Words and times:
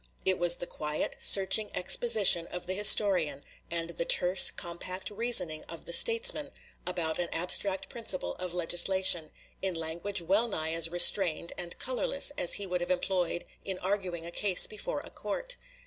It 0.25 0.39
was 0.39 0.55
the 0.55 0.65
quiet, 0.65 1.15
searching 1.19 1.69
exposition 1.75 2.47
of 2.47 2.65
the 2.65 2.73
historian, 2.73 3.43
and 3.69 3.91
the 3.91 4.03
terse, 4.03 4.49
compact 4.49 5.11
reasoning 5.11 5.63
of 5.65 5.85
the 5.85 5.93
statesman, 5.93 6.49
about 6.87 7.19
an 7.19 7.29
abstract 7.31 7.87
principle 7.87 8.33
of 8.37 8.55
legislation, 8.55 9.29
in 9.61 9.75
language 9.75 10.19
well 10.23 10.47
nigh 10.47 10.73
as 10.73 10.89
restrained 10.89 11.53
and 11.55 11.77
colorless 11.77 12.31
as 12.35 12.53
he 12.53 12.65
would 12.65 12.81
have 12.81 12.89
employed 12.89 13.45
in 13.63 13.77
arguing 13.77 14.25
a 14.25 14.31
case 14.31 14.65
before 14.65 15.01
a 15.01 15.11
court. 15.11 15.55